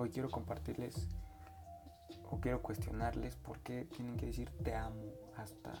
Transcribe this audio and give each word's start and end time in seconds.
hoy 0.00 0.10
quiero 0.10 0.30
compartirles 0.30 1.08
o 2.30 2.40
quiero 2.40 2.62
cuestionarles 2.62 3.36
por 3.36 3.58
qué 3.58 3.84
tienen 3.84 4.16
que 4.16 4.26
decir 4.26 4.50
te 4.62 4.74
amo 4.74 5.12
hasta, 5.36 5.72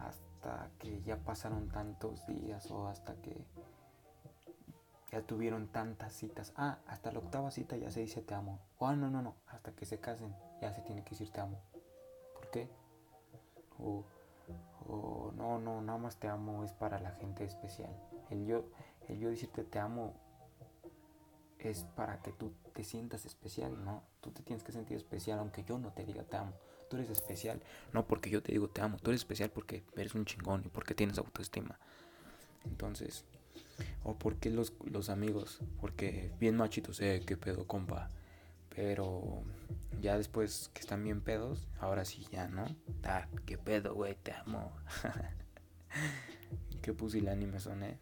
hasta 0.00 0.70
que 0.78 1.02
ya 1.02 1.18
pasaron 1.18 1.68
tantos 1.68 2.26
días 2.26 2.70
o 2.70 2.88
hasta 2.88 3.14
que 3.16 3.44
ya 5.10 5.22
tuvieron 5.22 5.68
tantas 5.68 6.12
citas. 6.12 6.52
Ah, 6.56 6.78
hasta 6.86 7.12
la 7.12 7.18
octava 7.18 7.50
cita 7.50 7.76
ya 7.76 7.90
se 7.90 8.00
dice 8.00 8.22
te 8.22 8.34
amo. 8.34 8.60
Oh, 8.78 8.92
no, 8.92 9.10
no, 9.10 9.22
no, 9.22 9.34
hasta 9.48 9.72
que 9.72 9.84
se 9.84 9.98
casen 9.98 10.34
ya 10.60 10.72
se 10.72 10.80
tiene 10.82 11.02
que 11.04 11.10
decir 11.10 11.30
te 11.30 11.40
amo. 11.40 11.58
¿Por 12.34 12.50
qué? 12.50 12.68
O, 13.78 14.04
o 14.86 15.32
no, 15.36 15.58
no, 15.58 15.82
nada 15.82 15.98
más 15.98 16.16
te 16.16 16.28
amo 16.28 16.64
es 16.64 16.72
para 16.72 16.98
la 16.98 17.10
gente 17.12 17.44
especial. 17.44 17.94
El 18.30 18.46
yo, 18.46 18.64
el 19.08 19.18
yo 19.18 19.28
decirte 19.28 19.64
te 19.64 19.78
amo 19.78 20.14
es 21.64 21.84
para 21.96 22.20
que 22.22 22.32
tú 22.32 22.52
te 22.72 22.84
sientas 22.84 23.24
especial, 23.24 23.84
¿no? 23.84 24.02
Tú 24.20 24.30
te 24.30 24.42
tienes 24.42 24.62
que 24.62 24.72
sentir 24.72 24.96
especial 24.96 25.38
aunque 25.38 25.64
yo 25.64 25.78
no 25.78 25.92
te 25.92 26.04
diga 26.04 26.22
te 26.24 26.36
amo. 26.36 26.52
Tú 26.88 26.96
eres 26.96 27.10
especial, 27.10 27.60
no 27.92 28.06
porque 28.06 28.30
yo 28.30 28.42
te 28.42 28.52
digo 28.52 28.68
te 28.68 28.80
amo, 28.80 28.96
tú 28.98 29.10
eres 29.10 29.20
especial 29.20 29.50
porque 29.50 29.84
eres 29.96 30.14
un 30.14 30.24
chingón 30.24 30.62
y 30.64 30.68
porque 30.68 30.94
tienes 30.94 31.18
autoestima. 31.18 31.78
Entonces, 32.64 33.24
o 34.04 34.14
porque 34.16 34.50
los, 34.50 34.72
los 34.84 35.10
amigos, 35.10 35.60
porque 35.80 36.30
bien 36.40 36.56
machitos, 36.56 37.00
eh, 37.00 37.22
qué 37.26 37.36
pedo, 37.36 37.66
compa. 37.66 38.08
Pero 38.74 39.42
ya 40.00 40.16
después 40.16 40.70
que 40.72 40.80
están 40.80 41.02
bien 41.02 41.20
pedos, 41.20 41.66
ahora 41.80 42.04
sí 42.04 42.26
ya, 42.30 42.48
¿no? 42.48 42.64
Ah, 43.02 43.26
qué 43.44 43.58
pedo, 43.58 43.94
güey, 43.94 44.14
te 44.14 44.32
amo. 44.32 44.72
qué 46.82 46.92
pusilánime 46.92 47.58
son, 47.60 47.82
eh. 47.82 47.98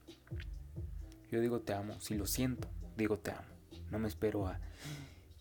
Yo 1.36 1.42
digo 1.42 1.60
te 1.60 1.74
amo, 1.74 2.00
si 2.00 2.14
lo 2.14 2.26
siento, 2.26 2.66
digo 2.96 3.18
te 3.18 3.30
amo. 3.30 3.44
No 3.90 3.98
me 3.98 4.08
espero 4.08 4.46
a. 4.46 4.58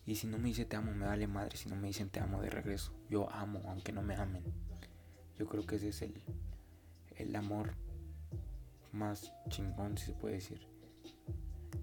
Y 0.04 0.16
si 0.16 0.26
no 0.26 0.36
me 0.36 0.48
dice 0.48 0.66
te 0.66 0.76
amo, 0.76 0.92
me 0.92 1.06
vale 1.06 1.26
madre. 1.26 1.56
Si 1.56 1.70
no 1.70 1.76
me 1.76 1.86
dicen 1.86 2.10
te 2.10 2.20
amo 2.20 2.42
de 2.42 2.50
regreso. 2.50 2.92
Yo 3.08 3.32
amo, 3.32 3.62
aunque 3.66 3.92
no 3.92 4.02
me 4.02 4.14
amen. 4.14 4.44
Yo 5.38 5.46
creo 5.46 5.64
que 5.64 5.76
ese 5.76 5.88
es 5.88 6.02
el, 6.02 6.20
el 7.16 7.34
amor 7.34 7.72
más 8.92 9.32
chingón, 9.48 9.96
si 9.96 10.04
se 10.04 10.12
puede 10.12 10.34
decir. 10.34 10.60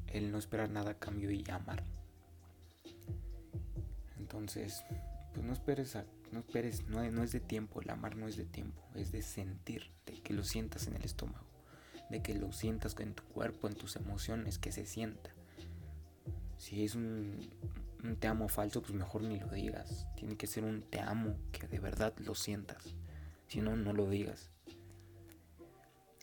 El 0.05 0.31
no 0.31 0.37
esperar 0.37 0.69
nada 0.69 0.91
a 0.91 0.99
cambio 0.99 1.31
y 1.31 1.43
amar. 1.49 1.83
Entonces, 4.19 4.85
pues 5.33 5.43
no 5.43 5.53
esperes, 5.53 5.97
no 6.31 6.37
esperes, 6.37 6.87
no, 6.87 7.01
no 7.09 7.23
es 7.23 7.31
de 7.31 7.39
tiempo, 7.39 7.81
el 7.81 7.89
amar 7.89 8.15
no 8.15 8.27
es 8.27 8.37
de 8.37 8.45
tiempo, 8.45 8.79
es 8.93 9.11
de 9.11 9.23
sentir, 9.23 9.89
de 10.05 10.21
que 10.21 10.35
lo 10.35 10.43
sientas 10.43 10.85
en 10.85 10.97
el 10.97 11.03
estómago, 11.03 11.47
de 12.13 12.21
que 12.21 12.35
lo 12.35 12.51
sientas 12.51 12.95
en 12.99 13.15
tu 13.15 13.23
cuerpo, 13.23 13.67
en 13.67 13.73
tus 13.73 13.95
emociones, 13.95 14.59
que 14.59 14.71
se 14.71 14.85
sienta. 14.85 15.31
Si 16.59 16.85
es 16.85 16.93
un, 16.93 17.49
te 18.19 18.27
amo 18.27 18.49
falso, 18.49 18.83
pues 18.83 18.93
mejor 18.93 19.23
ni 19.23 19.39
lo 19.39 19.47
digas. 19.47 20.05
Tiene 20.15 20.37
que 20.37 20.45
ser 20.45 20.63
un 20.63 20.83
te 20.83 20.99
amo 20.99 21.35
que 21.51 21.67
de 21.67 21.79
verdad 21.79 22.13
lo 22.19 22.35
sientas. 22.35 22.93
Si 23.47 23.61
no, 23.61 23.75
no 23.75 23.93
lo 23.93 24.07
digas. 24.07 24.51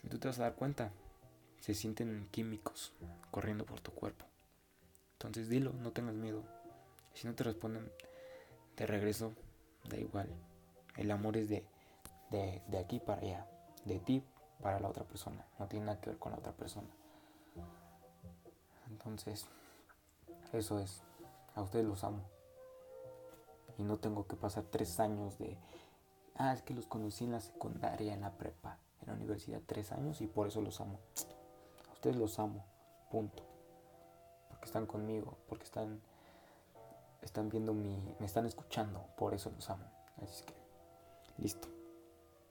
Y 0.01 0.07
tú 0.07 0.17
te 0.17 0.29
vas 0.29 0.39
a 0.39 0.43
dar 0.43 0.55
cuenta. 0.55 0.93
Se 1.59 1.73
sienten 1.73 2.29
químicos 2.31 2.93
corriendo 3.29 3.65
por 3.65 3.81
tu 3.81 3.91
cuerpo. 3.91 4.25
Entonces 5.15 5.49
dilo, 5.49 5.73
no 5.73 5.91
tengas 5.91 6.15
miedo. 6.15 6.45
Si 7.13 7.27
no 7.27 7.35
te 7.35 7.43
responden 7.43 7.91
de 8.77 8.87
regreso, 8.87 9.33
da 9.89 9.97
igual. 9.97 10.29
El 10.95 11.11
amor 11.11 11.35
es 11.35 11.49
de, 11.49 11.65
de, 12.29 12.61
de 12.69 12.77
aquí 12.77 13.01
para 13.01 13.21
allá. 13.21 13.45
De 13.83 13.99
ti 13.99 14.23
para 14.61 14.79
la 14.79 14.89
otra 14.89 15.03
persona. 15.03 15.45
No 15.59 15.67
tiene 15.67 15.85
nada 15.87 15.99
que 15.99 16.11
ver 16.11 16.19
con 16.19 16.31
la 16.31 16.37
otra 16.37 16.53
persona. 16.53 16.87
Entonces, 18.89 19.45
eso 20.53 20.79
es. 20.79 21.01
A 21.55 21.61
ustedes 21.61 21.85
los 21.85 22.03
amo. 22.03 22.23
Y 23.77 23.83
no 23.83 23.97
tengo 23.97 24.27
que 24.27 24.35
pasar 24.35 24.63
tres 24.63 24.99
años 24.99 25.37
de... 25.37 25.57
Ah, 26.35 26.53
es 26.53 26.61
que 26.61 26.73
los 26.73 26.85
conocí 26.85 27.25
en 27.25 27.31
la 27.31 27.41
secundaria, 27.41 28.13
en 28.13 28.21
la 28.21 28.31
prepa 28.31 28.77
en 29.01 29.07
la 29.07 29.13
universidad 29.13 29.61
tres 29.65 29.91
años 29.91 30.21
y 30.21 30.27
por 30.27 30.47
eso 30.47 30.61
los 30.61 30.79
amo. 30.79 30.99
A 31.89 31.93
ustedes 31.93 32.15
los 32.15 32.37
amo, 32.39 32.63
punto. 33.09 33.43
Porque 34.49 34.65
están 34.65 34.85
conmigo, 34.85 35.37
porque 35.47 35.63
están, 35.63 36.01
están 37.21 37.49
viendo 37.49 37.73
mi, 37.73 38.15
me 38.19 38.25
están 38.25 38.45
escuchando, 38.45 39.03
por 39.17 39.33
eso 39.33 39.51
los 39.55 39.69
amo. 39.69 39.85
Así 40.21 40.43
que, 40.43 40.53
listo. 41.37 41.67